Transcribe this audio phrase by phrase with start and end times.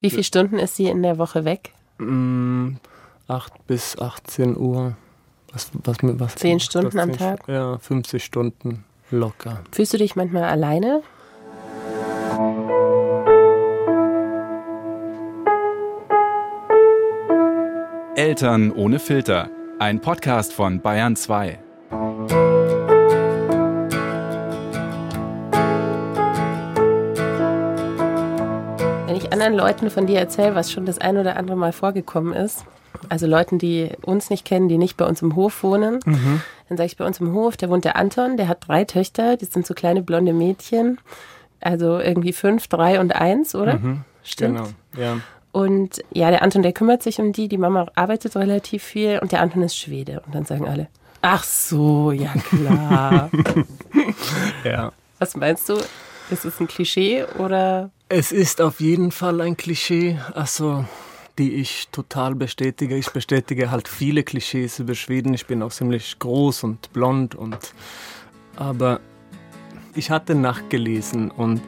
[0.00, 1.72] Wie viele Stunden ist sie in der Woche weg?
[1.98, 2.74] Mm,
[3.26, 4.96] 8 bis 18 Uhr.
[5.52, 7.48] Was, was, was, 10 Stunden am Tag?
[7.48, 9.58] Ja, 50 Stunden locker.
[9.72, 11.02] Fühlst du dich manchmal alleine?
[18.14, 19.50] Eltern ohne Filter.
[19.80, 21.58] Ein Podcast von Bayern 2.
[29.40, 32.64] anderen Leuten von dir erzähle, was schon das ein oder andere Mal vorgekommen ist,
[33.08, 36.42] also Leuten, die uns nicht kennen, die nicht bei uns im Hof wohnen, mhm.
[36.68, 39.36] dann sage ich bei uns im Hof, da wohnt der Anton, der hat drei Töchter,
[39.36, 40.98] die sind so kleine blonde Mädchen,
[41.60, 43.78] also irgendwie fünf, drei und eins, oder?
[43.78, 44.04] Mhm.
[44.22, 44.58] Stimmt.
[44.58, 45.20] Genau, ja.
[45.52, 49.32] Und ja, der Anton, der kümmert sich um die, die Mama arbeitet relativ viel und
[49.32, 50.20] der Anton ist Schwede.
[50.26, 50.88] Und dann sagen alle,
[51.22, 53.30] ach so, ja klar.
[54.64, 54.92] ja.
[55.18, 55.78] Was meinst du?
[56.30, 57.90] Ist es ein Klischee oder?
[58.10, 60.86] Es ist auf jeden Fall ein Klischee, also
[61.38, 62.96] die ich total bestätige.
[62.96, 65.34] Ich bestätige halt viele Klischees über Schweden.
[65.34, 67.58] Ich bin auch ziemlich groß und blond und
[68.56, 69.00] aber
[69.94, 71.60] ich hatte nachgelesen und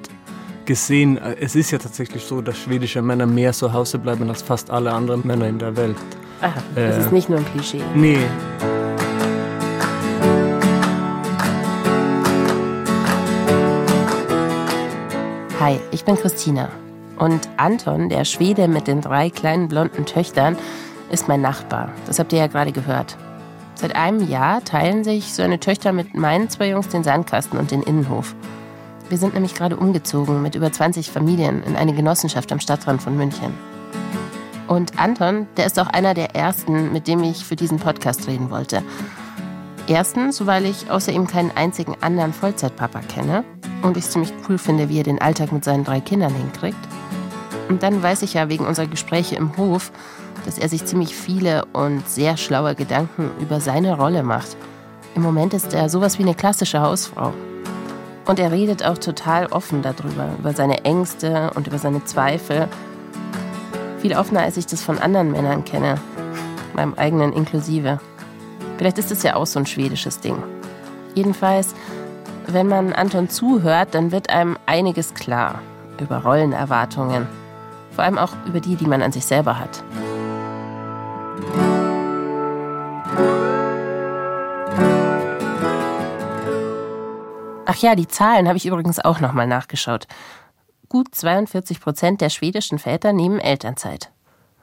[0.64, 4.70] gesehen, es ist ja tatsächlich so, dass schwedische Männer mehr zu Hause bleiben als fast
[4.70, 5.96] alle anderen Männer in der Welt.
[6.40, 7.82] Aha, das äh, ist nicht nur ein Klischee.
[7.94, 8.18] Nee.
[15.60, 16.70] Hi, ich bin Christina.
[17.18, 20.56] Und Anton, der Schwede mit den drei kleinen blonden Töchtern,
[21.10, 21.92] ist mein Nachbar.
[22.06, 23.18] Das habt ihr ja gerade gehört.
[23.74, 27.82] Seit einem Jahr teilen sich seine Töchter mit meinen zwei Jungs den Sandkasten und den
[27.82, 28.34] Innenhof.
[29.10, 33.14] Wir sind nämlich gerade umgezogen mit über 20 Familien in eine Genossenschaft am Stadtrand von
[33.14, 33.52] München.
[34.66, 38.48] Und Anton, der ist auch einer der ersten, mit dem ich für diesen Podcast reden
[38.48, 38.82] wollte.
[39.90, 43.42] Erstens, weil ich außer ihm keinen einzigen anderen Vollzeitpapa kenne
[43.82, 46.78] und ich es ziemlich cool finde, wie er den Alltag mit seinen drei Kindern hinkriegt.
[47.68, 49.90] Und dann weiß ich ja wegen unserer Gespräche im Hof,
[50.44, 54.56] dass er sich ziemlich viele und sehr schlaue Gedanken über seine Rolle macht.
[55.16, 57.32] Im Moment ist er sowas wie eine klassische Hausfrau.
[58.26, 62.68] Und er redet auch total offen darüber, über seine Ängste und über seine Zweifel.
[63.98, 65.96] Viel offener, als ich das von anderen Männern kenne,
[66.74, 67.98] meinem eigenen inklusive.
[68.80, 70.42] Vielleicht ist es ja auch so ein schwedisches Ding.
[71.14, 71.74] Jedenfalls
[72.46, 75.60] wenn man Anton zuhört, dann wird einem einiges klar
[76.00, 77.26] über Rollenerwartungen.
[77.92, 79.84] Vor allem auch über die, die man an sich selber hat.
[87.66, 90.06] Ach ja, die Zahlen habe ich übrigens auch nochmal nachgeschaut.
[90.88, 94.10] Gut 42 Prozent der schwedischen Väter nehmen Elternzeit.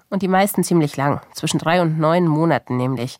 [0.09, 3.19] Und die meisten ziemlich lang, zwischen drei und neun Monaten nämlich.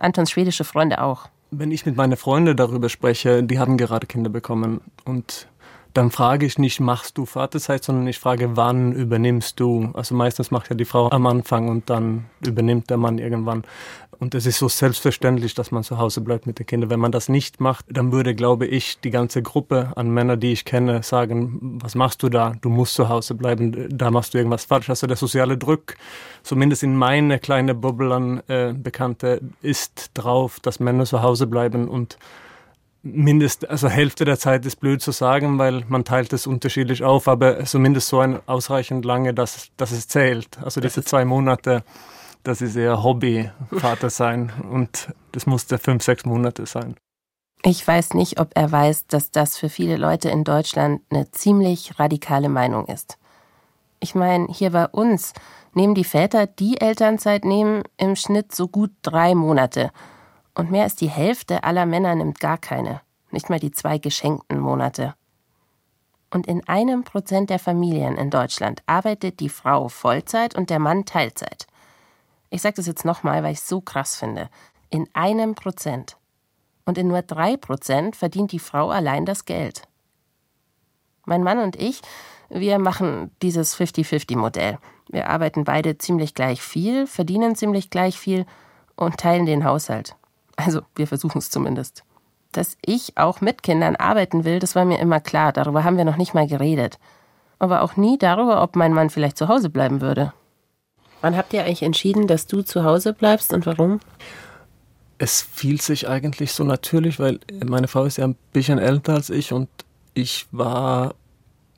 [0.00, 1.28] Antons schwedische Freunde auch.
[1.50, 5.48] Wenn ich mit meinen Freunden darüber spreche, die haben gerade Kinder bekommen und
[5.94, 9.90] dann frage ich nicht, machst du Vaterzeit, sondern ich frage, wann übernimmst du?
[9.94, 13.64] Also meistens macht ja die Frau am Anfang und dann übernimmt der Mann irgendwann.
[14.20, 16.90] Und es ist so selbstverständlich, dass man zu Hause bleibt mit den Kindern.
[16.90, 20.52] Wenn man das nicht macht, dann würde, glaube ich, die ganze Gruppe an Männern, die
[20.52, 22.52] ich kenne, sagen, was machst du da?
[22.60, 24.90] Du musst zu Hause bleiben, da machst du irgendwas falsch.
[24.90, 25.96] Also der soziale Druck,
[26.42, 31.88] zumindest in meine kleine Bubble an äh, Bekannte, ist drauf, dass Männer zu Hause bleiben
[31.88, 32.18] und
[33.02, 37.26] mindest, also Hälfte der Zeit ist blöd zu sagen, weil man teilt es unterschiedlich auf,
[37.26, 40.58] aber zumindest so ein ausreichend lange, dass, dass es zählt.
[40.62, 41.84] Also diese zwei Monate,
[42.42, 46.96] das ist eher Hobby-Vater sein und das musste fünf, sechs Monate sein.
[47.62, 51.98] Ich weiß nicht, ob er weiß, dass das für viele Leute in Deutschland eine ziemlich
[51.98, 53.18] radikale Meinung ist.
[54.00, 55.34] Ich meine, hier bei uns
[55.74, 59.90] nehmen die Väter, die Elternzeit nehmen, im Schnitt so gut drei Monate–
[60.54, 64.58] und mehr als die Hälfte aller Männer nimmt gar keine, nicht mal die zwei geschenkten
[64.58, 65.14] Monate.
[66.30, 71.04] Und in einem Prozent der Familien in Deutschland arbeitet die Frau Vollzeit und der Mann
[71.04, 71.66] Teilzeit.
[72.50, 74.48] Ich sage das jetzt nochmal, weil ich es so krass finde.
[74.90, 76.16] In einem Prozent.
[76.84, 79.82] Und in nur drei Prozent verdient die Frau allein das Geld.
[81.24, 82.02] Mein Mann und ich,
[82.48, 84.78] wir machen dieses 50-50-Modell.
[85.08, 88.46] Wir arbeiten beide ziemlich gleich viel, verdienen ziemlich gleich viel
[88.96, 90.16] und teilen den Haushalt.
[90.56, 92.04] Also wir versuchen es zumindest.
[92.52, 95.52] Dass ich auch mit Kindern arbeiten will, das war mir immer klar.
[95.52, 96.98] Darüber haben wir noch nicht mal geredet.
[97.60, 100.32] Aber auch nie darüber, ob mein Mann vielleicht zu Hause bleiben würde.
[101.20, 104.00] Wann habt ihr eigentlich entschieden, dass du zu Hause bleibst und warum?
[105.18, 109.28] Es fiel sich eigentlich so natürlich, weil meine Frau ist ja ein bisschen älter als
[109.28, 109.68] ich und
[110.14, 111.14] ich war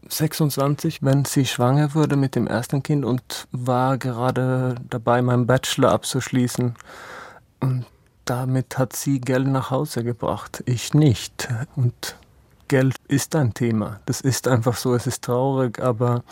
[0.09, 5.91] 26, wenn sie schwanger wurde mit dem ersten Kind und war gerade dabei, meinen Bachelor
[5.93, 6.75] abzuschließen.
[7.61, 7.87] Und
[8.25, 11.49] damit hat sie Geld nach Hause gebracht, ich nicht.
[11.77, 12.17] Und
[12.69, 14.01] Geld ist ein Thema.
[14.07, 16.23] Das ist einfach so, es ist traurig, aber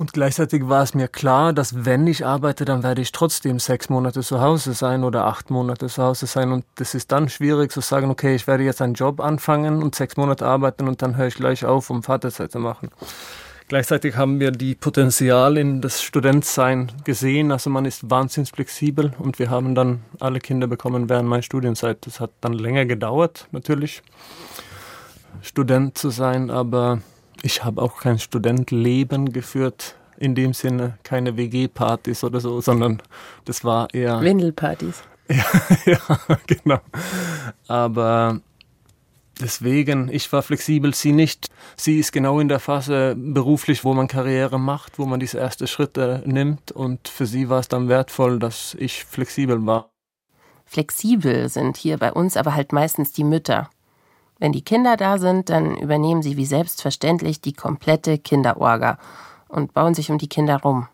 [0.00, 3.88] Und gleichzeitig war es mir klar, dass wenn ich arbeite, dann werde ich trotzdem sechs
[3.88, 6.52] Monate zu Hause sein oder acht Monate zu Hause sein.
[6.52, 9.96] Und das ist dann schwierig zu sagen, okay, ich werde jetzt einen Job anfangen und
[9.96, 12.90] sechs Monate arbeiten und dann höre ich gleich auf, um Vaterzeit zu machen.
[13.66, 17.50] Gleichzeitig haben wir die Potenzial in das Studentsein gesehen.
[17.50, 22.06] Also man ist wahnsinnig flexibel und wir haben dann alle Kinder bekommen während meiner Studienzeit.
[22.06, 24.02] Das hat dann länger gedauert, natürlich,
[25.42, 27.00] Student zu sein, aber
[27.42, 33.02] ich habe auch kein Studentleben geführt, in dem Sinne keine WG-Partys oder so, sondern
[33.44, 34.20] das war eher.
[34.20, 35.02] Windelpartys.
[35.28, 35.44] ja,
[35.84, 35.98] ja,
[36.46, 36.80] genau.
[37.68, 38.40] Aber
[39.40, 41.48] deswegen, ich war flexibel, sie nicht.
[41.76, 45.66] Sie ist genau in der Phase beruflich, wo man Karriere macht, wo man diese ersten
[45.66, 46.72] Schritte nimmt.
[46.72, 49.90] Und für sie war es dann wertvoll, dass ich flexibel war.
[50.64, 53.70] Flexibel sind hier bei uns aber halt meistens die Mütter.
[54.38, 58.98] Wenn die Kinder da sind, dann übernehmen sie wie selbstverständlich die komplette Kinderorga
[59.48, 60.88] und bauen sich um die Kinder rum.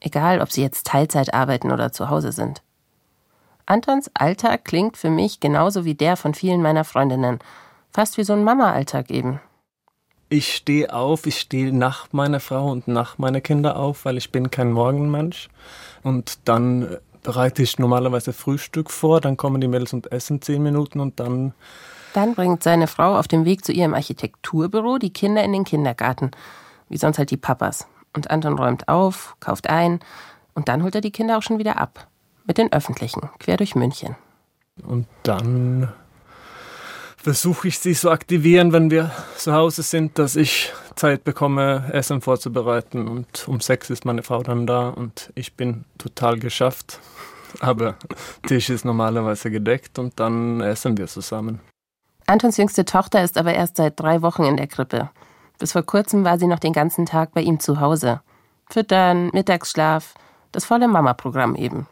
[0.00, 2.62] Egal, ob sie jetzt Teilzeit arbeiten oder zu Hause sind.
[3.64, 7.38] Antons Alltag klingt für mich genauso wie der von vielen meiner Freundinnen.
[7.90, 9.40] Fast wie so ein Mama-Alltag eben.
[10.28, 14.32] Ich stehe auf, ich stehe nach meiner Frau und nach meiner Kinder auf, weil ich
[14.32, 15.48] bin kein Morgenmensch.
[16.02, 21.00] Und dann bereite ich normalerweise Frühstück vor, dann kommen die Mädels und essen zehn Minuten
[21.00, 21.54] und dann
[22.16, 26.30] dann bringt seine Frau auf dem Weg zu ihrem Architekturbüro die Kinder in den Kindergarten,
[26.88, 27.86] wie sonst halt die Papas.
[28.14, 30.00] Und Anton räumt auf, kauft ein
[30.54, 32.08] und dann holt er die Kinder auch schon wieder ab.
[32.46, 34.16] Mit den Öffentlichen, quer durch München.
[34.86, 35.92] Und dann
[37.16, 42.20] versuche ich sie zu aktivieren, wenn wir zu Hause sind, dass ich Zeit bekomme, Essen
[42.20, 43.08] vorzubereiten.
[43.08, 47.00] Und um sechs ist meine Frau dann da und ich bin total geschafft.
[47.60, 47.96] Aber
[48.46, 51.60] Tisch ist normalerweise gedeckt und dann essen wir zusammen.
[52.26, 55.10] Antons jüngste Tochter ist aber erst seit drei Wochen in der Krippe.
[55.58, 58.20] Bis vor kurzem war sie noch den ganzen Tag bei ihm zu Hause.
[58.68, 60.14] Füttern, Mittagsschlaf,
[60.50, 61.86] das volle Mama-Programm eben.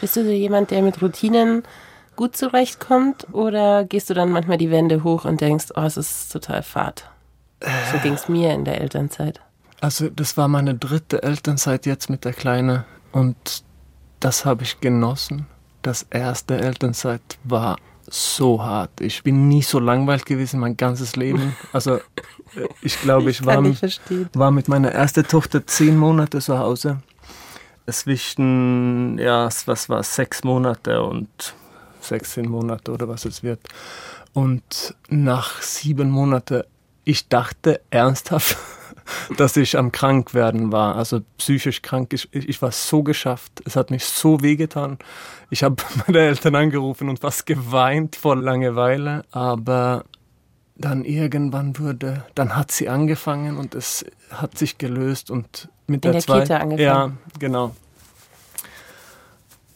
[0.00, 1.64] Bist du so jemand, der mit Routinen
[2.14, 3.26] gut zurechtkommt?
[3.32, 7.10] Oder gehst du dann manchmal die Wände hoch und denkst, oh, es ist total fad?
[7.92, 9.40] So ging es mir in der Elternzeit.
[9.80, 13.64] Also, das war meine dritte Elternzeit jetzt mit der Kleine und
[14.20, 15.46] das habe ich genossen.
[15.82, 17.76] Das erste Elternzeit war
[18.08, 19.00] so hart.
[19.00, 21.56] Ich bin nie so langweilig gewesen mein ganzes Leben.
[21.72, 22.00] Also äh,
[22.82, 23.62] ich glaube, ich, war,
[24.34, 27.02] war mit meiner ersten Tochter zehn Monate zu Hause.
[27.90, 31.54] Zwischen, ja, was war sechs Monate und
[32.04, 33.60] 16 Monate oder was es wird.
[34.32, 36.62] Und nach sieben Monaten,
[37.04, 38.56] ich dachte ernsthaft,
[39.36, 42.12] dass ich am Krankwerden war, also psychisch krank.
[42.12, 43.62] Ich, ich war so geschafft.
[43.64, 44.98] Es hat mich so wehgetan.
[45.50, 45.76] Ich habe
[46.06, 50.04] meine Eltern angerufen und fast geweint vor Langeweile, aber
[50.76, 56.12] dann irgendwann wurde, dann hat sie angefangen und es hat sich gelöst und mit In
[56.12, 56.42] der, der zweiten.
[56.44, 56.80] Kita angefangen.
[56.80, 57.74] Ja, genau.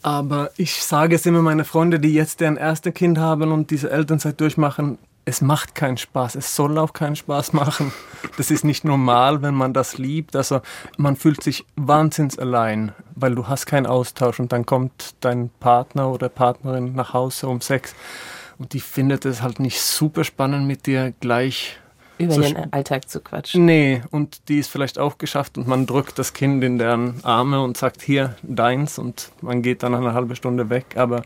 [0.01, 3.89] Aber ich sage es immer meine Freunde, die jetzt deren erste Kind haben und diese
[3.89, 4.97] Elternzeit durchmachen,
[5.27, 7.91] es macht keinen Spaß, es soll auch keinen Spaß machen.
[8.37, 10.37] Das ist nicht normal, wenn man das liebt.
[10.37, 10.61] Also
[10.97, 16.09] man fühlt sich wahnsinnig allein, weil du hast keinen Austausch und dann kommt dein Partner
[16.09, 17.93] oder Partnerin nach Hause um sechs
[18.57, 21.77] und die findet es halt nicht super spannend mit dir gleich
[22.19, 23.65] über so den Alltag zu quatschen.
[23.65, 27.61] Nee, und die ist vielleicht auch geschafft und man drückt das Kind in deren Arme
[27.61, 31.23] und sagt hier deins und man geht dann eine halbe Stunde weg, aber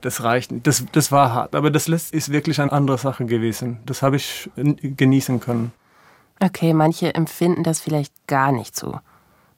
[0.00, 0.66] das reicht nicht.
[0.66, 3.78] Das, das war hart, aber das ist wirklich eine andere Sache gewesen.
[3.86, 5.72] Das habe ich genießen können.
[6.40, 9.00] Okay, manche empfinden das vielleicht gar nicht so.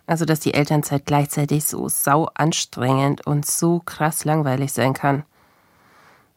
[0.07, 5.25] Also, dass die Elternzeit gleichzeitig so sau anstrengend und so krass langweilig sein kann.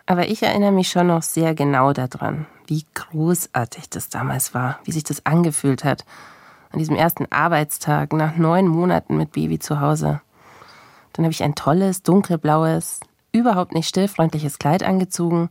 [0.05, 4.91] Aber ich erinnere mich schon noch sehr genau daran, wie großartig das damals war, wie
[4.91, 6.05] sich das angefühlt hat.
[6.71, 10.21] An diesem ersten Arbeitstag nach neun Monaten mit Baby zu Hause.
[11.13, 12.99] Dann habe ich ein tolles, dunkelblaues,
[13.33, 15.49] überhaupt nicht stillfreundliches Kleid angezogen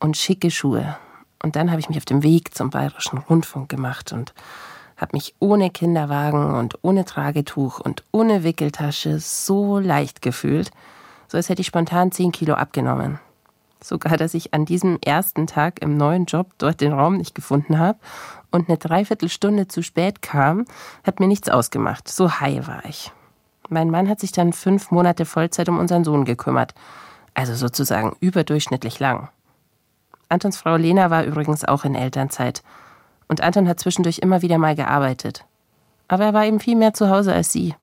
[0.00, 0.96] und schicke Schuhe.
[1.42, 4.32] Und dann habe ich mich auf dem Weg zum Bayerischen Rundfunk gemacht und
[4.96, 10.70] habe mich ohne Kinderwagen und ohne Tragetuch und ohne Wickeltasche so leicht gefühlt,
[11.28, 13.18] so als hätte ich spontan zehn Kilo abgenommen.
[13.84, 17.78] Sogar, dass ich an diesem ersten Tag im neuen Job dort den Raum nicht gefunden
[17.78, 17.98] habe
[18.50, 20.64] und eine Dreiviertelstunde zu spät kam,
[21.04, 22.08] hat mir nichts ausgemacht.
[22.08, 23.12] So high war ich.
[23.68, 26.72] Mein Mann hat sich dann fünf Monate Vollzeit um unseren Sohn gekümmert
[27.36, 29.28] also sozusagen überdurchschnittlich lang.
[30.28, 32.62] Antons Frau Lena war übrigens auch in Elternzeit.
[33.28, 35.44] Und Anton hat zwischendurch immer wieder mal gearbeitet.
[36.08, 37.74] Aber er war eben viel mehr zu Hause als sie.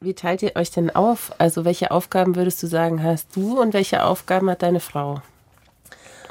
[0.00, 1.32] Wie teilt ihr euch denn auf?
[1.38, 5.20] Also welche Aufgaben würdest du sagen, hast du und welche Aufgaben hat deine Frau?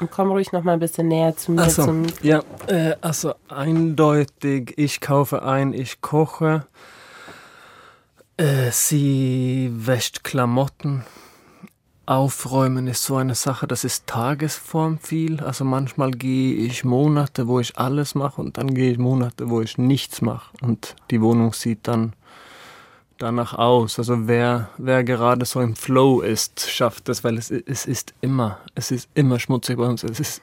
[0.00, 1.62] Und komm ruhig noch mal ein bisschen näher zu mir.
[1.62, 6.66] Also, ja, äh, also eindeutig, ich kaufe ein, ich koche.
[8.36, 11.04] Äh, sie wäscht Klamotten.
[12.06, 15.40] Aufräumen ist so eine Sache, das ist Tagesform viel.
[15.40, 19.60] Also manchmal gehe ich Monate, wo ich alles mache und dann gehe ich Monate, wo
[19.60, 20.52] ich nichts mache.
[20.62, 22.12] Und die Wohnung sieht dann
[23.18, 23.98] danach aus.
[23.98, 28.60] Also wer, wer gerade so im Flow ist, schafft das, weil es, es ist immer,
[28.76, 30.04] es ist immer schmutzig bei uns.
[30.04, 30.42] Es ist,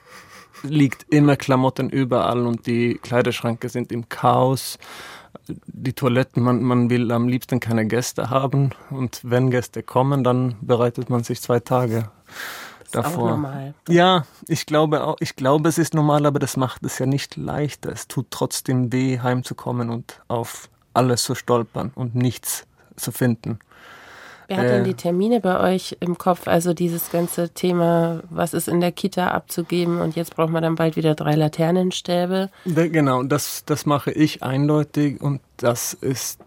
[0.62, 4.78] liegt immer Klamotten überall und die Kleiderschranke sind im Chaos.
[5.48, 10.56] Die Toiletten, man, man will am liebsten keine Gäste haben und wenn Gäste kommen, dann
[10.60, 12.10] bereitet man sich zwei Tage
[12.92, 13.74] davor.
[13.88, 17.36] Ja, ich glaube auch, ich glaube, es ist normal, aber das macht es ja nicht
[17.36, 17.92] leichter.
[17.92, 23.58] Es tut trotzdem weh, heimzukommen und auf alles zu stolpern und nichts zu finden.
[24.48, 26.46] Wer hat denn die Termine bei euch im Kopf?
[26.46, 30.74] Also dieses ganze Thema, was ist in der Kita abzugeben und jetzt braucht man dann
[30.74, 32.50] bald wieder drei Laternenstäbe.
[32.64, 36.40] Genau, das, das mache ich eindeutig und das ist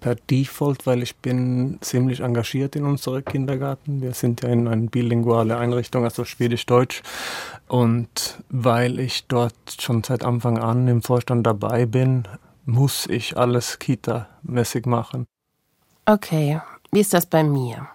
[0.00, 4.02] per Default, weil ich bin ziemlich engagiert in unserem Kindergarten.
[4.02, 7.02] Wir sind ja in einer bilinguale Einrichtung, also Schwedisch-Deutsch.
[7.68, 12.26] Und weil ich dort schon seit Anfang an im Vorstand dabei bin,
[12.64, 15.26] muss ich alles Kita-mäßig machen.
[16.06, 16.60] Okay,
[16.92, 17.86] wie ist das bei mir?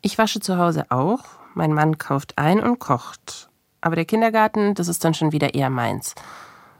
[0.00, 1.20] Ich wasche zu Hause auch,
[1.54, 3.48] mein Mann kauft ein und kocht.
[3.80, 6.14] Aber der Kindergarten, das ist dann schon wieder eher meins.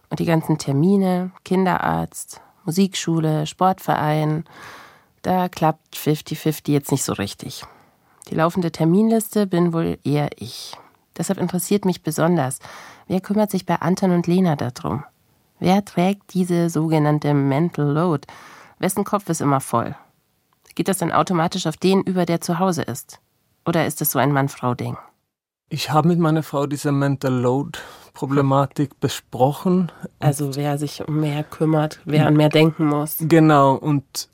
[0.09, 4.45] Und die ganzen Termine, Kinderarzt, Musikschule, Sportverein,
[5.23, 7.65] da klappt 50-50 jetzt nicht so richtig.
[8.31, 10.77] Die laufende Terminliste bin wohl eher ich.
[11.17, 12.59] Deshalb interessiert mich besonders,
[13.07, 15.05] wer kümmert sich bei Anton und Lena darum?
[15.61, 18.27] Wer trägt diese sogenannte Mental Load?
[18.79, 19.95] Wessen Kopf ist immer voll?
[20.75, 23.21] Geht das dann automatisch auf den über, der zu Hause ist?
[23.65, 24.97] Oder ist es so ein Mann-Frau-Ding?
[25.69, 27.79] Ich habe mit meiner Frau diese Mental Load
[28.13, 29.91] Problematik besprochen.
[30.21, 33.17] Also wer sich um mehr kümmert, wer an mehr denken muss.
[33.21, 34.29] Genau, und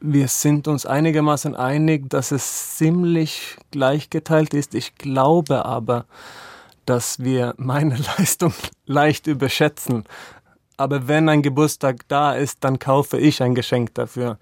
[0.00, 4.74] wir sind uns einigermaßen einig, dass es ziemlich gleichgeteilt ist.
[4.74, 6.04] Ich glaube aber,
[6.84, 8.52] dass wir meine Leistung
[8.84, 10.04] leicht überschätzen.
[10.76, 14.38] Aber wenn ein Geburtstag da ist, dann kaufe ich ein Geschenk dafür.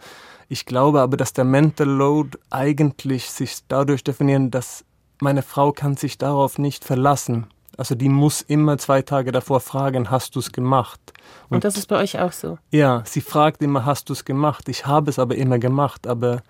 [0.53, 4.85] Ich glaube aber, dass der Mental Load eigentlich sich dadurch definieren, dass
[5.21, 7.47] meine Frau kann sich darauf nicht verlassen.
[7.77, 11.01] Also die muss immer zwei Tage davor fragen, hast du es gemacht?
[11.49, 12.59] Und, Und, das ist bei euch auch so?
[12.73, 14.69] Ja, sie fragt immer, hast du es gemacht?
[14.69, 16.43] Ich habe es aber immer gemacht, aber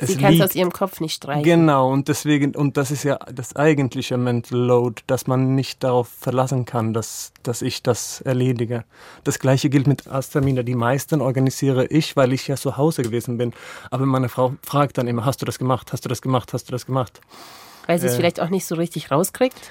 [0.00, 1.42] Sie kann es aus ihrem Kopf nicht streichen.
[1.42, 6.08] Genau, und deswegen, und das ist ja das eigentliche Mental Load, dass man nicht darauf
[6.08, 8.84] verlassen kann, dass, dass ich das erledige.
[9.24, 10.62] Das gleiche gilt mit Astamina.
[10.62, 13.52] Die meisten organisiere ich, weil ich ja zu Hause gewesen bin.
[13.90, 16.68] Aber meine Frau fragt dann immer, hast du das gemacht, hast du das gemacht, hast
[16.68, 17.20] du das gemacht?
[17.86, 19.70] Weil sie es äh, vielleicht auch nicht so richtig rauskriegt?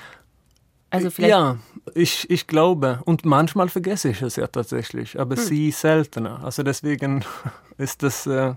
[0.90, 1.58] Also vielleicht ja,
[1.96, 3.00] ich, ich glaube.
[3.06, 5.44] Und manchmal vergesse ich es ja tatsächlich, aber hm.
[5.44, 6.44] sie seltener.
[6.44, 7.24] Also deswegen
[7.78, 8.28] ist das...
[8.28, 8.56] Äh,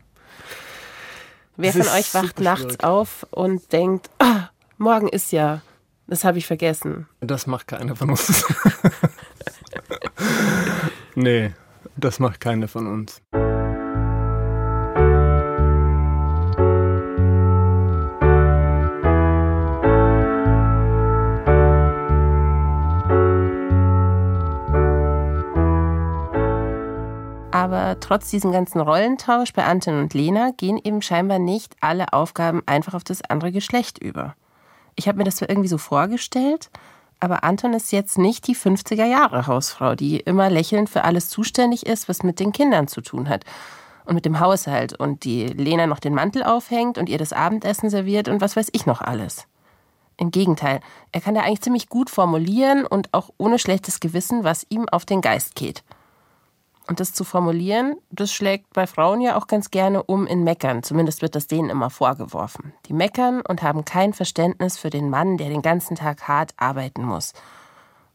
[1.60, 2.84] Wer von euch wacht nachts schwierig.
[2.84, 4.48] auf und denkt, ah,
[4.78, 5.60] morgen ist ja,
[6.06, 7.06] das habe ich vergessen.
[7.20, 8.44] Das macht keiner von uns.
[11.14, 11.52] nee,
[11.96, 13.20] das macht keiner von uns.
[28.00, 32.94] Trotz diesem ganzen Rollentausch bei Anton und Lena gehen eben scheinbar nicht alle Aufgaben einfach
[32.94, 34.34] auf das andere Geschlecht über.
[34.96, 36.70] Ich habe mir das zwar irgendwie so vorgestellt,
[37.20, 41.86] aber Anton ist jetzt nicht die 50er Jahre Hausfrau, die immer lächelnd für alles zuständig
[41.86, 43.44] ist, was mit den Kindern zu tun hat.
[44.06, 47.90] Und mit dem Haushalt und die Lena noch den Mantel aufhängt und ihr das Abendessen
[47.90, 49.46] serviert und was weiß ich noch alles.
[50.16, 50.80] Im Gegenteil,
[51.12, 55.04] er kann da eigentlich ziemlich gut formulieren und auch ohne schlechtes Gewissen, was ihm auf
[55.04, 55.84] den Geist geht.
[56.90, 60.82] Und das zu formulieren, das schlägt bei Frauen ja auch ganz gerne um in Meckern.
[60.82, 62.72] Zumindest wird das denen immer vorgeworfen.
[62.86, 67.04] Die meckern und haben kein Verständnis für den Mann, der den ganzen Tag hart arbeiten
[67.04, 67.32] muss.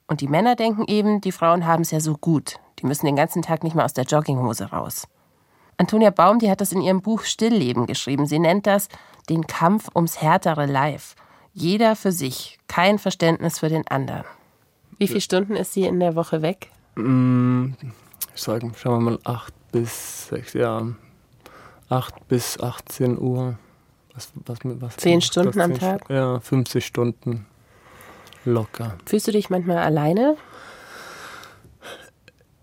[0.07, 2.59] Und die Männer denken eben, die Frauen haben es ja so gut.
[2.79, 5.07] Die müssen den ganzen Tag nicht mehr aus der Jogginghose raus.
[5.77, 8.25] Antonia Baum, die hat das in ihrem Buch Stillleben geschrieben.
[8.25, 8.89] Sie nennt das
[9.29, 11.15] den Kampf ums härtere Life.
[11.53, 14.25] Jeder für sich, kein Verständnis für den anderen.
[14.97, 16.71] Wie viele Stunden ist sie in der Woche weg?
[18.35, 20.87] Ich sage, schauen wir mal, 8 bis 6, ja,
[21.89, 23.57] 8 bis 18 Uhr.
[24.13, 26.09] Was, was, was 10 Stunden am Tag?
[26.09, 27.45] Ja, 50 Stunden
[28.43, 28.97] locker.
[29.05, 30.35] Fühlst du dich manchmal alleine?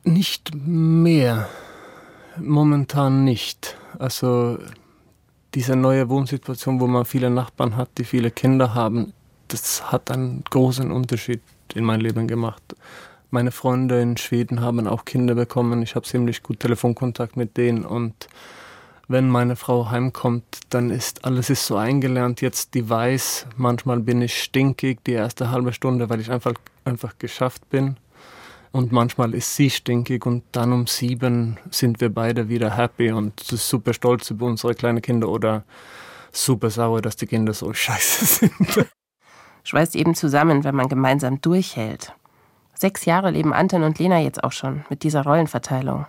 [0.04, 1.48] Nicht mehr.
[2.38, 3.76] Momentan nicht.
[3.98, 4.58] Also
[5.54, 9.12] diese neue Wohnsituation, wo man viele Nachbarn hat, die viele Kinder haben,
[9.48, 11.42] das hat einen großen Unterschied
[11.74, 12.62] in mein Leben gemacht.
[13.34, 15.80] Meine Freunde in Schweden haben auch Kinder bekommen.
[15.80, 18.28] Ich habe ziemlich gut Telefonkontakt mit denen und
[19.08, 22.42] wenn meine Frau heimkommt, dann ist alles ist so eingelernt.
[22.42, 26.52] Jetzt die weiß, manchmal bin ich stinkig die erste halbe Stunde, weil ich einfach,
[26.84, 27.96] einfach geschafft bin.
[28.70, 33.40] Und manchmal ist sie stinkig und dann um sieben sind wir beide wieder happy und
[33.40, 35.64] super stolz über unsere kleinen Kinder oder
[36.32, 38.86] super sauer, dass die Kinder so scheiße sind.
[39.64, 42.12] Schweißt eben zusammen, wenn man gemeinsam durchhält.
[42.82, 46.06] Sechs Jahre leben Anton und Lena jetzt auch schon mit dieser Rollenverteilung.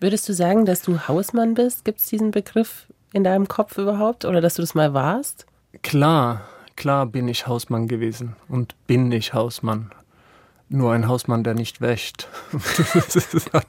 [0.00, 1.86] Würdest du sagen, dass du Hausmann bist?
[1.86, 5.46] Gibt es diesen Begriff in deinem Kopf überhaupt oder dass du das mal warst?
[5.82, 6.42] Klar,
[6.76, 9.92] klar bin ich Hausmann gewesen und bin ich Hausmann
[10.68, 12.28] nur ein Hausmann, der nicht wäscht.
[13.54, 13.66] halt,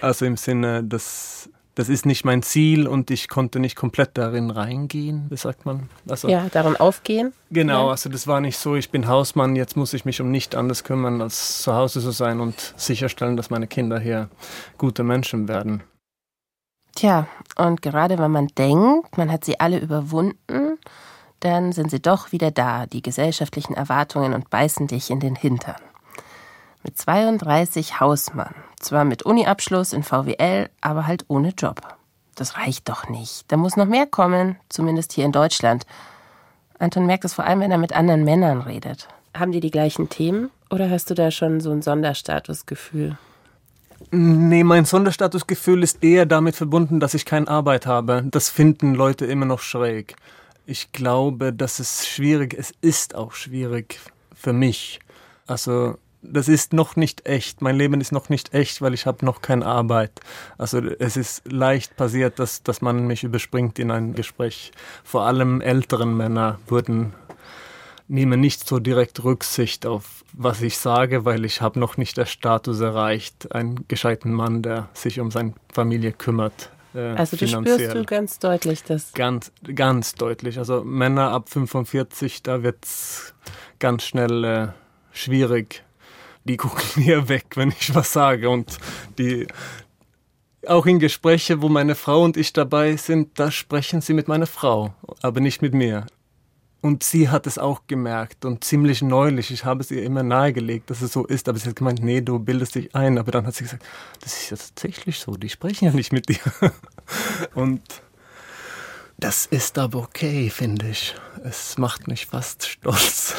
[0.00, 4.50] also im Sinne, das, das ist nicht mein Ziel und ich konnte nicht komplett darin
[4.50, 5.88] reingehen, wie sagt man?
[6.08, 7.32] Also, ja, darin aufgehen.
[7.50, 7.90] Genau, ja.
[7.92, 10.84] also das war nicht so, ich bin Hausmann, jetzt muss ich mich um nichts anderes
[10.84, 14.28] kümmern, als zu Hause zu sein und sicherstellen, dass meine Kinder hier
[14.76, 15.82] gute Menschen werden.
[16.94, 17.26] Tja,
[17.56, 20.78] und gerade wenn man denkt, man hat sie alle überwunden,
[21.40, 25.76] dann sind sie doch wieder da, die gesellschaftlichen Erwartungen und beißen dich in den Hintern
[26.82, 28.54] mit 32 Hausmann.
[28.80, 31.80] Zwar mit Uniabschluss in VWL, aber halt ohne Job.
[32.34, 33.44] Das reicht doch nicht.
[33.48, 35.86] Da muss noch mehr kommen, zumindest hier in Deutschland.
[36.78, 39.08] Anton merkt es vor allem, wenn er mit anderen Männern redet.
[39.34, 43.16] Haben die die gleichen Themen oder hast du da schon so ein Sonderstatusgefühl?
[44.10, 48.24] Nee, mein Sonderstatusgefühl ist eher damit verbunden, dass ich keine Arbeit habe.
[48.30, 50.16] Das finden Leute immer noch schräg.
[50.66, 54.00] Ich glaube, dass es schwierig, es ist auch schwierig
[54.34, 55.00] für mich.
[55.46, 57.60] Also das ist noch nicht echt.
[57.62, 60.20] Mein Leben ist noch nicht echt, weil ich habe noch keine Arbeit.
[60.56, 64.72] Also es ist leicht passiert, dass, dass man mich überspringt in ein Gespräch.
[65.04, 67.12] Vor allem älteren Männer wurden
[68.08, 72.26] nehmen nicht so direkt Rücksicht auf, was ich sage, weil ich habe noch nicht der
[72.26, 76.70] Status erreicht, einen gescheiten Mann, der sich um seine Familie kümmert.
[76.94, 79.12] Äh, also du spürst du ganz deutlich das?
[79.14, 80.58] Ganz, ganz deutlich.
[80.58, 83.34] Also Männer ab 45, da wird es
[83.78, 84.68] ganz schnell äh,
[85.12, 85.82] schwierig
[86.44, 88.50] die gucken mir weg, wenn ich was sage.
[88.50, 88.78] Und
[89.18, 89.46] die,
[90.66, 94.46] auch in Gespräche, wo meine Frau und ich dabei sind, da sprechen sie mit meiner
[94.46, 96.06] Frau, aber nicht mit mir.
[96.82, 99.52] Und sie hat es auch gemerkt und ziemlich neulich.
[99.52, 101.48] Ich habe es ihr immer nahegelegt, dass es so ist.
[101.48, 103.18] Aber sie hat gemeint, nee, du bildest dich ein.
[103.18, 103.84] Aber dann hat sie gesagt,
[104.20, 105.36] das ist ja tatsächlich so.
[105.36, 106.40] Die sprechen ja nicht mit dir.
[107.54, 107.82] Und
[109.16, 111.14] das ist aber okay, finde ich.
[111.44, 113.36] Es macht mich fast stolz.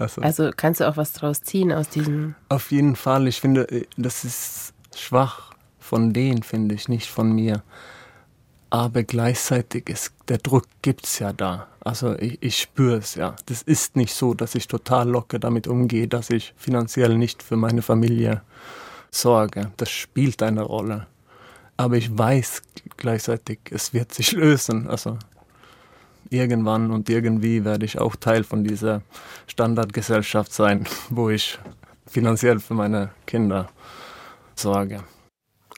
[0.00, 2.34] Also, also kannst du auch was draus ziehen aus diesem.
[2.48, 3.26] Auf jeden Fall.
[3.28, 7.62] Ich finde, äh, das ist schwach von denen, finde ich, nicht von mir.
[8.70, 11.66] Aber gleichzeitig ist der Druck gibt's ja da.
[11.80, 13.34] Also ich, ich spüre es ja.
[13.46, 17.56] Das ist nicht so, dass ich total locker damit umgehe, dass ich finanziell nicht für
[17.56, 18.42] meine Familie
[19.10, 19.72] sorge.
[19.76, 21.06] Das spielt eine Rolle.
[21.76, 22.62] Aber ich weiß
[22.96, 24.86] gleichzeitig, es wird sich lösen.
[24.86, 25.18] Also
[26.30, 29.02] irgendwann und irgendwie werde ich auch Teil von dieser
[29.46, 31.58] Standardgesellschaft sein, wo ich
[32.06, 33.68] finanziell für meine Kinder
[34.54, 35.02] sorge.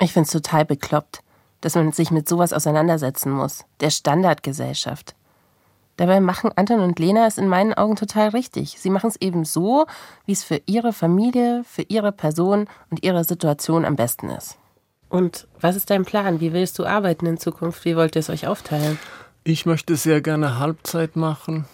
[0.01, 1.23] Ich finde es total bekloppt,
[1.61, 3.65] dass man sich mit sowas auseinandersetzen muss.
[3.81, 5.15] Der Standardgesellschaft.
[5.97, 8.77] Dabei machen Anton und Lena es in meinen Augen total richtig.
[8.79, 9.87] Sie machen es eben so,
[10.25, 14.57] wie es für ihre Familie, für ihre Person und ihre Situation am besten ist.
[15.11, 16.41] Und was ist dein Plan?
[16.41, 17.85] Wie willst du arbeiten in Zukunft?
[17.85, 18.99] Wie wollt ihr es euch aufteilen?
[19.44, 21.64] Ich möchte sehr gerne Halbzeit machen,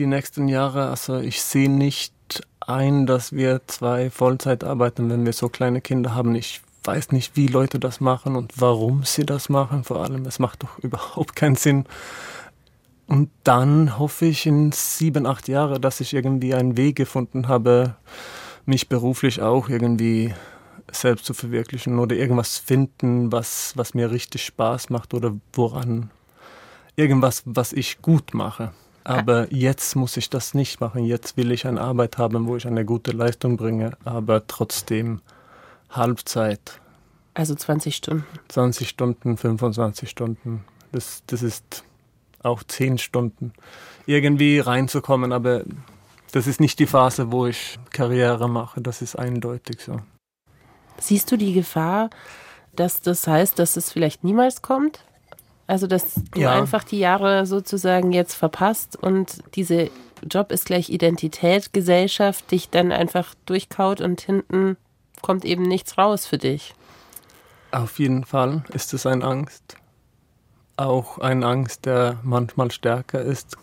[0.00, 0.88] die nächsten Jahre.
[0.88, 2.12] Also ich sehe nicht
[2.58, 6.34] ein, dass wir zwei Vollzeit arbeiten, wenn wir so kleine Kinder haben.
[6.34, 9.84] Ich weiß nicht, wie Leute das machen und warum sie das machen.
[9.84, 11.84] Vor allem, es macht doch überhaupt keinen Sinn.
[13.06, 17.94] Und dann hoffe ich in sieben, acht Jahren, dass ich irgendwie einen Weg gefunden habe,
[18.66, 20.34] mich beruflich auch irgendwie
[20.90, 26.10] selbst zu verwirklichen oder irgendwas finden, was, was mir richtig Spaß macht oder woran
[26.96, 28.72] irgendwas, was ich gut mache.
[29.04, 31.04] Aber jetzt muss ich das nicht machen.
[31.04, 35.20] Jetzt will ich eine Arbeit haben, wo ich eine gute Leistung bringe, aber trotzdem
[35.90, 36.80] Halbzeit.
[37.34, 38.24] Also 20 Stunden.
[38.48, 40.64] 20 Stunden, 25 Stunden.
[40.92, 41.82] Das, das ist
[42.42, 43.52] auch 10 Stunden.
[44.06, 45.64] Irgendwie reinzukommen, aber
[46.32, 48.80] das ist nicht die Phase, wo ich Karriere mache.
[48.80, 49.96] Das ist eindeutig so.
[50.98, 52.10] Siehst du die Gefahr,
[52.76, 55.04] dass das heißt, dass es vielleicht niemals kommt?
[55.66, 56.52] Also, dass du ja.
[56.52, 59.90] einfach die Jahre sozusagen jetzt verpasst und diese
[60.30, 64.76] Job ist gleich Identität, Gesellschaft dich dann einfach durchkaut und hinten
[65.20, 66.74] kommt eben nichts raus für dich.
[67.70, 69.76] Auf jeden Fall ist es eine Angst.
[70.76, 73.56] Auch eine Angst, der manchmal stärker ist.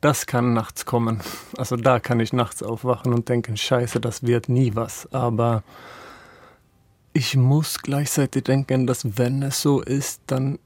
[0.00, 1.22] Das kann nachts kommen.
[1.56, 5.10] Also da kann ich nachts aufwachen und denken, scheiße, das wird nie was.
[5.12, 5.62] Aber
[7.14, 10.58] ich muss gleichzeitig denken, dass wenn es so ist, dann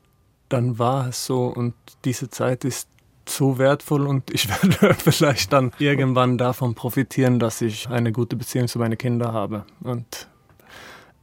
[0.48, 2.88] dann war es so und diese Zeit ist
[3.28, 4.48] so wertvoll und ich
[4.82, 9.64] werde vielleicht dann irgendwann davon profitieren, dass ich eine gute Beziehung zu meinen Kindern habe.
[9.82, 10.28] Und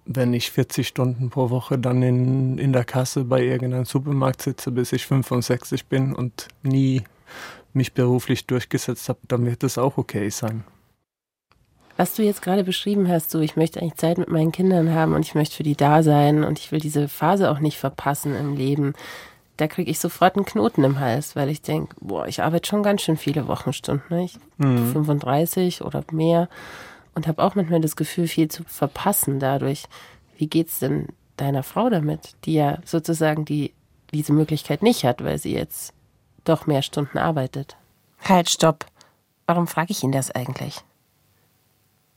[0.05, 4.71] wenn ich 40 Stunden pro Woche dann in, in der Kasse bei irgendeinem Supermarkt sitze,
[4.71, 7.03] bis ich 65 bin und nie
[7.73, 10.63] mich beruflich durchgesetzt habe, dann wird das auch okay sein.
[11.97, 15.13] Was du jetzt gerade beschrieben hast, so ich möchte eigentlich Zeit mit meinen Kindern haben
[15.13, 18.35] und ich möchte für die da sein und ich will diese Phase auch nicht verpassen
[18.35, 18.93] im Leben
[19.57, 22.83] da kriege ich sofort einen Knoten im Hals, weil ich denke, boah, ich arbeite schon
[22.83, 24.25] ganz schön viele Wochenstunden, ne?
[24.25, 24.91] ich, mhm.
[24.91, 26.49] 35 oder mehr
[27.13, 29.85] und habe auch manchmal das Gefühl, viel zu verpassen dadurch.
[30.37, 33.73] Wie geht's denn deiner Frau damit, die ja sozusagen die
[34.13, 35.93] diese Möglichkeit nicht hat, weil sie jetzt
[36.43, 37.77] doch mehr Stunden arbeitet?
[38.21, 38.85] Halt, stopp.
[39.45, 40.81] Warum frage ich ihn das eigentlich?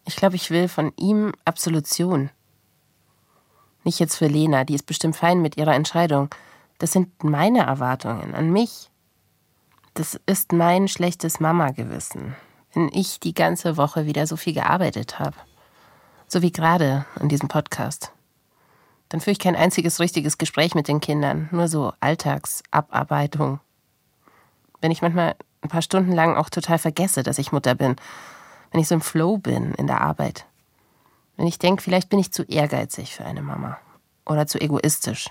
[0.09, 2.31] Ich glaube, ich will von ihm Absolution.
[3.85, 6.31] Nicht jetzt für Lena, die ist bestimmt fein mit ihrer Entscheidung.
[6.79, 8.91] Das sind meine Erwartungen an mich.
[9.93, 12.35] Das ist mein schlechtes Mama-Gewissen,
[12.73, 15.37] wenn ich die ganze Woche wieder so viel gearbeitet habe.
[16.27, 18.11] So wie gerade in diesem Podcast.
[19.11, 23.61] Dann führe ich kein einziges richtiges Gespräch mit den Kindern, nur so Alltagsabarbeitung.
[24.81, 27.97] Wenn ich manchmal ein paar Stunden lang auch total vergesse, dass ich Mutter bin,
[28.71, 30.47] wenn ich so im Flow bin in der Arbeit.
[31.37, 33.79] Wenn ich denke, vielleicht bin ich zu ehrgeizig für eine Mama
[34.27, 35.31] oder zu egoistisch.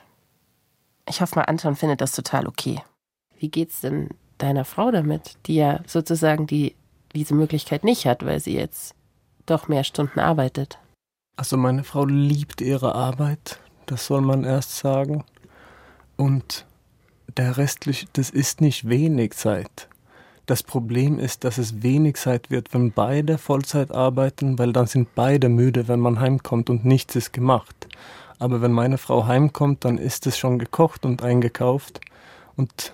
[1.08, 2.82] Ich hoffe mal, Anton findet das total okay.
[3.38, 6.76] Wie geht's denn deiner Frau damit, die ja sozusagen die,
[7.13, 8.95] diese Möglichkeit nicht hat, weil sie jetzt
[9.45, 10.80] doch mehr Stunden arbeitet?
[11.38, 15.23] Also meine Frau liebt ihre Arbeit, das soll man erst sagen.
[16.15, 16.65] Und
[17.38, 19.88] der restliche, das ist nicht wenig Zeit.
[20.48, 25.14] Das Problem ist, dass es wenig Zeit wird, wenn beide Vollzeit arbeiten, weil dann sind
[25.14, 27.76] beide müde, wenn man heimkommt und nichts ist gemacht.
[28.40, 32.00] Aber wenn meine Frau heimkommt, dann ist es schon gekocht und eingekauft.
[32.56, 32.94] Und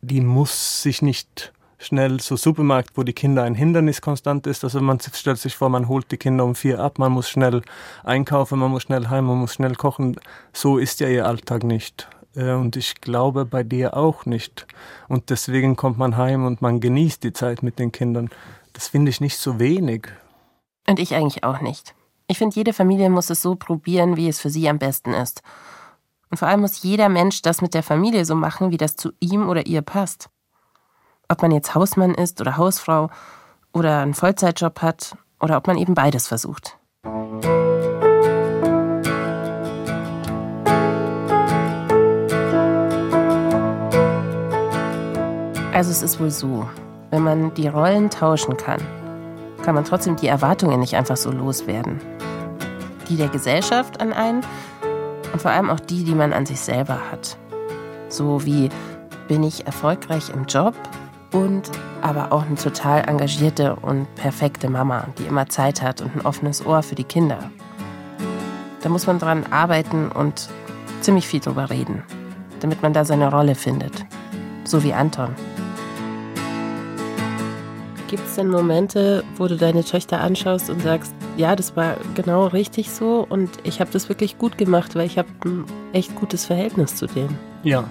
[0.00, 4.64] die muss sich nicht schnell so Supermarkt, wo die Kinder ein Hindernis konstant ist.
[4.64, 7.60] Also man stellt sich vor, man holt die Kinder um vier ab, man muss schnell
[8.02, 10.18] einkaufen, man muss schnell heim, man muss schnell kochen.
[10.54, 12.08] So ist ja ihr Alltag nicht.
[12.36, 14.66] Äh, und ich glaube bei dir auch nicht.
[15.08, 18.30] Und deswegen kommt man heim und man genießt die Zeit mit den Kindern.
[18.72, 20.08] Das finde ich nicht so wenig.
[20.86, 21.94] Und ich eigentlich auch nicht.
[22.26, 25.42] Ich finde, jede Familie muss es so probieren, wie es für sie am besten ist.
[26.30, 29.12] Und vor allem muss jeder Mensch das mit der Familie so machen, wie das zu
[29.20, 30.30] ihm oder ihr passt.
[31.28, 33.10] Ob man jetzt Hausmann ist oder Hausfrau
[33.72, 36.78] oder einen Vollzeitjob hat oder ob man eben beides versucht.
[45.74, 46.68] Also es ist wohl so,
[47.10, 48.80] wenn man die Rollen tauschen kann,
[49.64, 52.00] kann man trotzdem die Erwartungen nicht einfach so loswerden.
[53.08, 54.42] Die der Gesellschaft an einen
[55.32, 57.36] und vor allem auch die, die man an sich selber hat.
[58.08, 58.68] So wie
[59.26, 60.74] bin ich erfolgreich im Job
[61.32, 66.24] und aber auch eine total engagierte und perfekte Mama, die immer Zeit hat und ein
[66.24, 67.50] offenes Ohr für die Kinder.
[68.82, 70.48] Da muss man dran arbeiten und
[71.00, 72.04] ziemlich viel drüber reden,
[72.60, 74.06] damit man da seine Rolle findet.
[74.62, 75.34] So wie Anton.
[78.08, 82.46] Gibt es denn Momente, wo du deine Töchter anschaust und sagst, ja, das war genau
[82.46, 86.44] richtig so und ich habe das wirklich gut gemacht, weil ich habe ein echt gutes
[86.44, 87.38] Verhältnis zu denen?
[87.62, 87.88] Ja,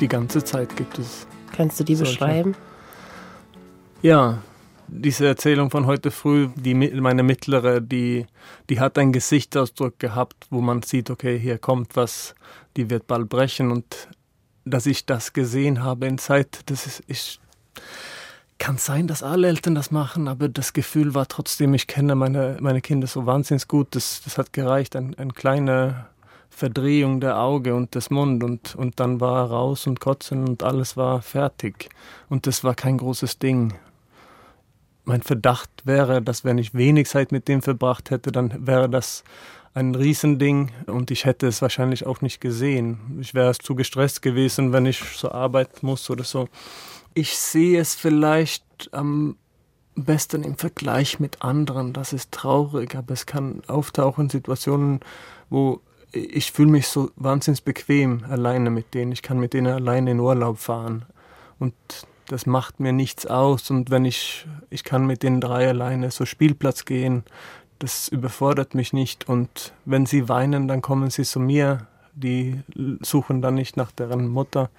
[0.00, 1.26] die ganze Zeit gibt es.
[1.54, 2.12] Kannst du die solche.
[2.12, 2.54] beschreiben?
[4.00, 4.38] Ja,
[4.88, 8.26] diese Erzählung von heute früh, die, meine mittlere, die,
[8.70, 12.34] die hat einen Gesichtsausdruck gehabt, wo man sieht, okay, hier kommt was,
[12.76, 14.08] die wird bald brechen und
[14.64, 17.40] dass ich das gesehen habe in Zeit, das ist, ich,
[18.62, 22.58] kann sein, dass alle Eltern das machen, aber das Gefühl war trotzdem, ich kenne meine,
[22.60, 26.06] meine Kinder so wahnsinnig gut, das, das hat gereicht, ein, eine kleine
[26.48, 30.96] Verdrehung der Auge und des Mund und, und dann war raus und kotzen und alles
[30.96, 31.88] war fertig.
[32.28, 33.74] Und das war kein großes Ding.
[35.04, 39.24] Mein Verdacht wäre, dass wenn ich wenig Zeit mit dem verbracht hätte, dann wäre das
[39.74, 43.18] ein Riesending und ich hätte es wahrscheinlich auch nicht gesehen.
[43.20, 46.48] Ich wäre zu gestresst gewesen, wenn ich so arbeiten muss oder so.
[47.14, 49.36] Ich sehe es vielleicht am
[49.94, 51.92] besten im Vergleich mit anderen.
[51.92, 55.00] Das ist traurig, aber es kann auftauchen Situationen,
[55.50, 55.80] wo
[56.12, 59.12] ich fühle mich so wahnsinnig bequem alleine mit denen.
[59.12, 61.06] Ich kann mit denen alleine in Urlaub fahren
[61.58, 61.74] und
[62.28, 63.70] das macht mir nichts aus.
[63.70, 67.24] Und wenn ich ich kann mit den drei alleine so Spielplatz gehen,
[67.78, 69.28] das überfordert mich nicht.
[69.28, 71.86] Und wenn sie weinen, dann kommen sie zu mir.
[72.14, 72.60] Die
[73.00, 74.70] suchen dann nicht nach deren Mutter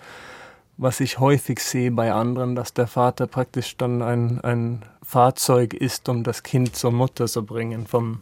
[0.78, 6.10] was ich häufig sehe bei anderen, dass der Vater praktisch dann ein, ein Fahrzeug ist,
[6.10, 8.22] um das Kind zur Mutter zu bringen, vom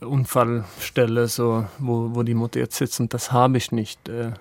[0.00, 3.00] Unfallstelle, so, wo, wo die Mutter jetzt sitzt.
[3.00, 4.08] Und das habe ich nicht.
[4.08, 4.32] Äh,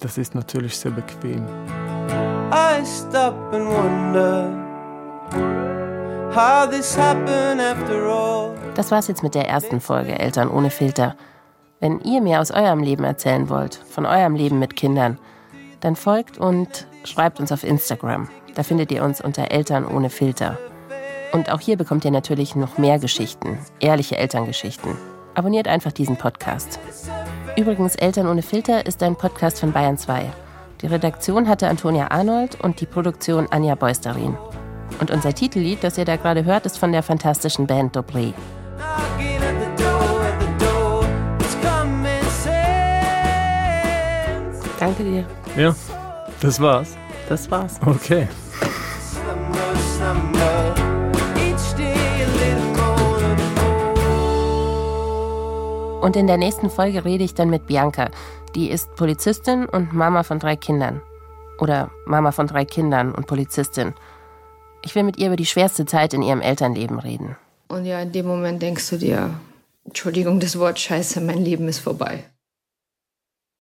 [0.00, 1.44] das ist natürlich sehr bequem.
[2.52, 4.50] I stop and wonder
[6.34, 8.56] how this happened after all.
[8.74, 11.16] Das war's jetzt mit der ersten Folge Eltern ohne Filter.
[11.80, 15.18] Wenn ihr mir aus eurem Leben erzählen wollt, von eurem Leben mit Kindern,
[15.80, 18.28] dann folgt und schreibt uns auf Instagram.
[18.54, 20.58] Da findet ihr uns unter Eltern ohne Filter.
[21.32, 24.96] Und auch hier bekommt ihr natürlich noch mehr Geschichten, ehrliche Elterngeschichten.
[25.34, 26.80] Abonniert einfach diesen Podcast.
[27.56, 30.30] Übrigens, Eltern ohne Filter ist ein Podcast von Bayern 2.
[30.82, 34.36] Die Redaktion hatte Antonia Arnold und die Produktion Anja Beusterin.
[34.98, 38.32] Und unser Titellied, das ihr da gerade hört, ist von der fantastischen Band Dobré.
[44.78, 45.39] Danke dir.
[45.56, 45.74] Ja,
[46.40, 46.96] das war's.
[47.28, 47.78] Das war's.
[47.84, 48.28] Okay.
[56.00, 58.10] Und in der nächsten Folge rede ich dann mit Bianca.
[58.54, 61.02] Die ist Polizistin und Mama von drei Kindern.
[61.58, 63.92] Oder Mama von drei Kindern und Polizistin.
[64.82, 67.36] Ich will mit ihr über die schwerste Zeit in ihrem Elternleben reden.
[67.68, 69.30] Und ja, in dem Moment denkst du dir,
[69.84, 72.24] Entschuldigung, das Wort Scheiße, mein Leben ist vorbei.